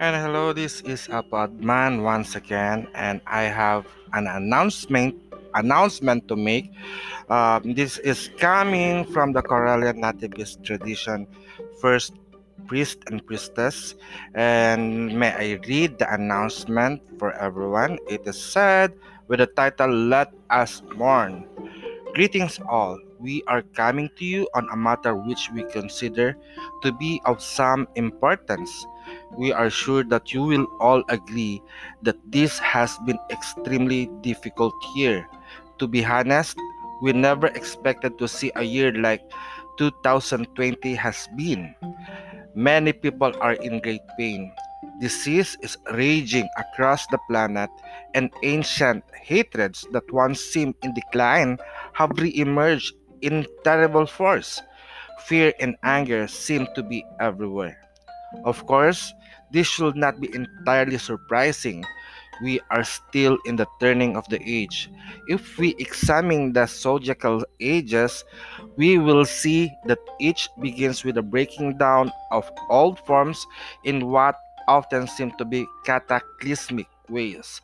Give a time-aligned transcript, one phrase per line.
[0.00, 3.84] And hello, this is Apadman once again, and I have
[4.16, 5.12] an announcement
[5.52, 6.72] announcement to make.
[7.28, 11.28] Um, this is coming from the Correllian nativist tradition,
[11.84, 12.16] first
[12.64, 13.92] priest and priestess.
[14.32, 18.00] And may I read the announcement for everyone?
[18.08, 18.96] It is said
[19.28, 21.44] with the title "Let Us Mourn."
[22.14, 22.98] Greetings all.
[23.20, 26.36] We are coming to you on a matter which we consider
[26.82, 28.70] to be of some importance.
[29.38, 31.62] We are sure that you will all agree
[32.02, 35.28] that this has been extremely difficult year.
[35.78, 36.58] To be honest,
[37.00, 39.22] we never expected to see a year like
[39.78, 40.50] 2020
[40.94, 41.74] has been.
[42.54, 44.50] Many people are in great pain.
[45.00, 47.70] Disease is raging across the planet,
[48.12, 51.56] and ancient hatreds that once seemed in decline
[52.00, 54.62] have re-emerged in terrible force.
[55.28, 57.76] Fear and anger seem to be everywhere.
[58.44, 59.12] Of course,
[59.52, 61.84] this should not be entirely surprising.
[62.42, 64.88] We are still in the turning of the age.
[65.28, 68.24] If we examine the zodiacal ages,
[68.80, 73.44] we will see that each begins with the breaking down of old forms
[73.84, 74.36] in what
[74.68, 77.60] often seem to be cataclysmic ways.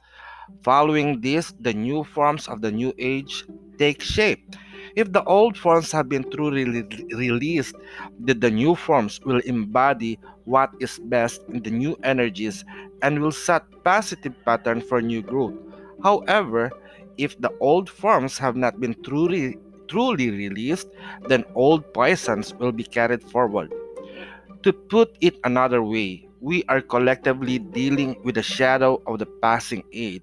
[0.63, 3.47] Following this, the new forms of the new age
[3.79, 4.57] take shape.
[4.97, 7.77] If the old forms have been truly released,
[8.19, 12.65] then the new forms will embody what is best in the new energies
[13.03, 15.55] and will set positive pattern for new growth.
[16.03, 16.71] However,
[17.19, 20.89] if the old forms have not been truly truly released,
[21.29, 23.73] then old poisons will be carried forward.
[24.63, 29.85] To put it another way, we are collectively dealing with the shadow of the passing
[29.93, 30.23] age.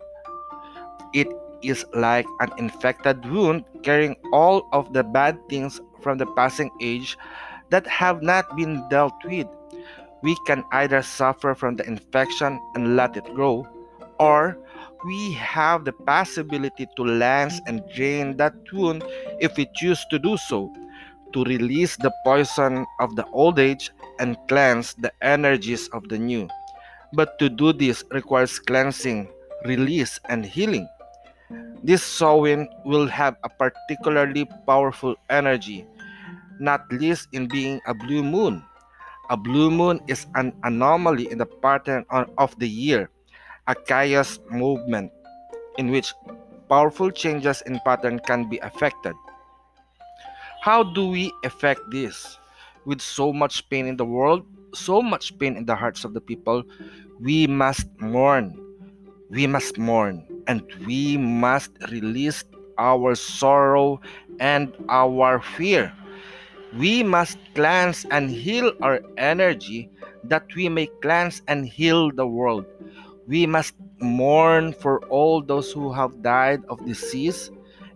[1.14, 1.28] It
[1.64, 7.17] is like an infected wound carrying all of the bad things from the passing age
[7.69, 9.47] that have not been dealt with.
[10.22, 13.67] We can either suffer from the infection and let it grow,
[14.19, 14.58] or
[15.06, 19.03] we have the possibility to lance and drain that wound
[19.41, 20.74] if we choose to do so,
[21.34, 26.47] to release the poison of the old age and cleanse the energies of the new.
[27.13, 29.28] But to do this requires cleansing,
[29.66, 30.88] release, and healing.
[31.83, 35.85] This Samhain will have a particularly powerful energy,
[36.59, 38.63] not least in being a blue moon.
[39.29, 43.09] A blue moon is an anomaly in the pattern of the year,
[43.67, 45.11] a chaos movement
[45.77, 46.13] in which
[46.69, 49.13] powerful changes in pattern can be affected.
[50.61, 52.39] How do we affect this?
[52.85, 56.21] With so much pain in the world, so much pain in the hearts of the
[56.21, 56.63] people,
[57.19, 58.55] we must mourn.
[59.29, 62.44] We must mourn and we must release
[62.78, 64.01] our sorrow
[64.39, 65.94] and our fear.
[66.78, 69.89] We must cleanse and heal our energy
[70.23, 72.66] that we may cleanse and heal the world.
[73.28, 77.51] We must mourn for all those who have died of disease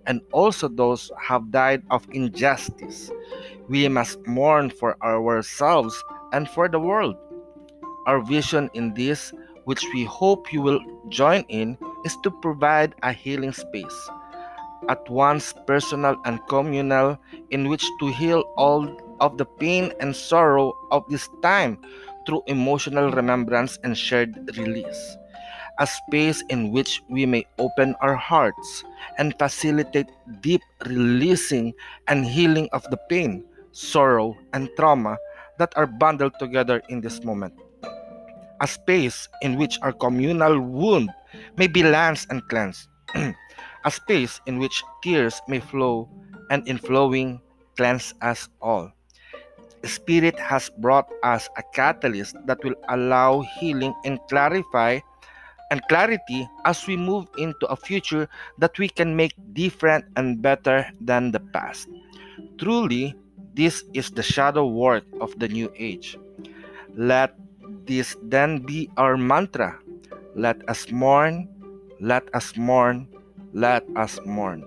[0.06, 3.12] and also those who have died of injustice.
[3.68, 6.02] We must mourn for ourselves
[6.32, 7.18] and for the world.
[8.06, 9.34] Our vision in this,
[9.68, 10.80] which we hope you will
[11.10, 14.10] join in, is to provide a healing space,
[14.88, 17.20] at once personal and communal,
[17.52, 18.88] in which to heal all
[19.20, 21.78] of the pain and sorrow of this time
[22.26, 25.18] through emotional remembrance and shared release.
[25.80, 28.86] A space in which we may open our hearts
[29.18, 30.08] and facilitate
[30.40, 31.74] deep releasing
[32.08, 35.18] and healing of the pain, sorrow, and trauma
[35.60, 37.54] that are bundled together in this moment
[38.62, 41.10] a space in which our communal wound
[41.58, 46.10] may be lanced and cleansed, a space in which tears may flow
[46.50, 47.42] and in flowing
[47.78, 48.92] cleanse us all.
[49.86, 55.00] Spirit has brought us a catalyst that will allow healing and clarify
[55.70, 60.90] and clarity as we move into a future that we can make different and better
[61.00, 61.88] than the past.
[62.58, 63.16] Truly,
[63.54, 66.18] this is the shadow work of the new age.
[66.96, 67.36] Let
[67.88, 69.80] this then be our mantra
[70.38, 71.50] let us mourn,
[72.00, 73.10] let us mourn,
[73.54, 74.62] let us mourn.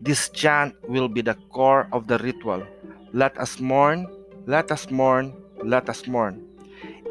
[0.00, 2.66] This chant will be the core of the ritual.
[3.12, 4.10] Let us mourn,
[4.46, 6.42] let us mourn, let us mourn.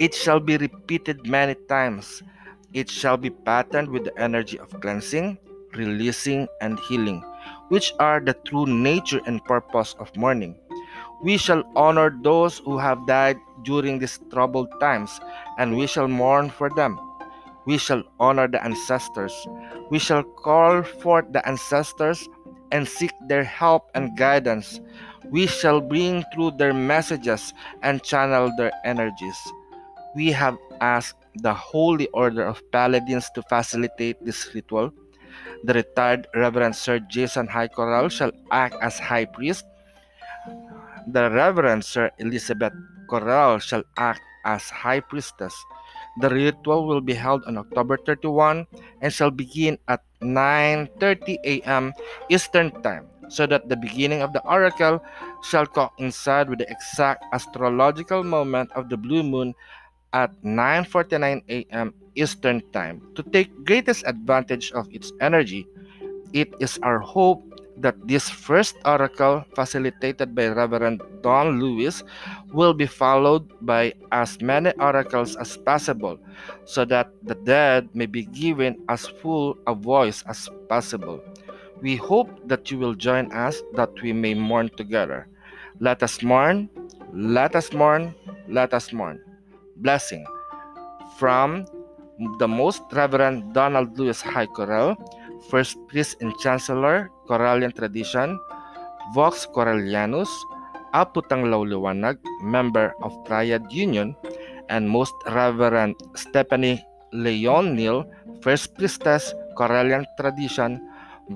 [0.03, 2.23] It shall be repeated many times.
[2.73, 5.37] It shall be patterned with the energy of cleansing,
[5.73, 7.23] releasing, and healing,
[7.69, 10.59] which are the true nature and purpose of mourning.
[11.23, 15.19] We shall honor those who have died during these troubled times,
[15.57, 16.99] and we shall mourn for them
[17.65, 19.33] we shall honor the ancestors.
[19.89, 22.27] We shall call forth the ancestors
[22.71, 24.79] and seek their help and guidance.
[25.29, 29.37] We shall bring through their messages and channel their energies.
[30.15, 34.91] We have asked the Holy Order of Paladins to facilitate this ritual.
[35.63, 39.65] The retired Reverend Sir Jason Highcorrell shall act as High Priest.
[41.07, 42.73] The Reverend Sir Elizabeth
[43.11, 45.51] Corral shall act as High Priestess.
[46.23, 48.63] The ritual will be held on October 31
[49.03, 51.91] and shall begin at 9:30 a.m.
[52.31, 55.03] Eastern Time so that the beginning of the oracle
[55.43, 59.55] shall coincide with the exact astrological moment of the blue moon
[60.15, 61.91] at 9:49 a.m.
[62.15, 65.67] Eastern Time to take greatest advantage of its energy.
[66.31, 67.43] It is our hope
[67.81, 72.03] that this first oracle, facilitated by Reverend Don Lewis,
[72.53, 76.17] will be followed by as many oracles as possible,
[76.65, 81.19] so that the dead may be given as full a voice as possible.
[81.81, 85.27] We hope that you will join us that we may mourn together.
[85.79, 86.69] Let us mourn,
[87.11, 88.13] let us mourn,
[88.47, 89.19] let us mourn.
[89.77, 90.25] Blessing
[91.17, 91.65] from
[92.37, 94.95] the Most Reverend Donald Lewis Highcorrell,
[95.49, 98.35] First Priest and Chancellor, Correllian Tradition,
[99.15, 100.27] Vox Correllianus,
[100.91, 104.11] Aputang Lauliwanag, member of Triad Union,
[104.67, 106.83] and Most Reverend Stephanie
[107.15, 108.03] Leon Neal,
[108.43, 110.83] First Priestess, Correllian Tradition,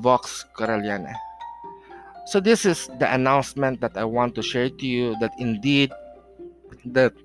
[0.04, 1.16] Vox Correlliana.
[2.28, 5.96] So this is the announcement that I want to share to you that indeed
[6.92, 7.16] that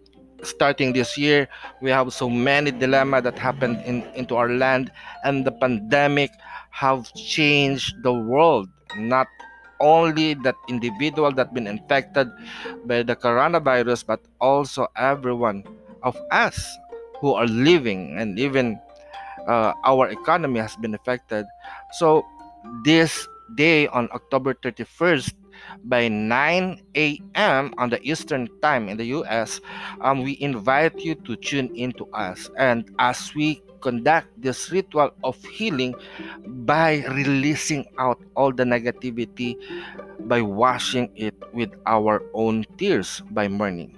[0.42, 1.48] starting this year
[1.80, 4.90] we have so many dilemma that happened in into our land
[5.24, 6.30] and the pandemic
[6.70, 8.68] have changed the world.
[8.96, 9.26] Not
[9.80, 12.28] only that individual that been infected
[12.84, 15.64] by the coronavirus but also everyone
[16.02, 16.60] of us
[17.20, 18.78] who are living and even
[19.48, 21.46] uh, our economy has been affected.
[21.92, 22.24] So
[22.84, 25.34] this day on October 31st
[25.84, 27.74] by 9 a.m.
[27.78, 29.60] on the Eastern Time in the US,
[30.00, 32.50] um, we invite you to tune in to us.
[32.58, 35.94] And as we conduct this ritual of healing
[36.68, 39.56] by releasing out all the negativity
[40.28, 43.96] by washing it with our own tears by morning.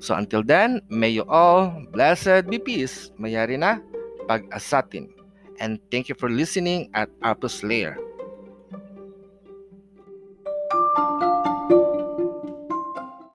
[0.00, 3.10] So until then, may you all blessed be peace.
[3.16, 3.80] Mayari na
[4.28, 5.08] pag-asatin.
[5.60, 7.96] And thank you for listening at Apple Slayer.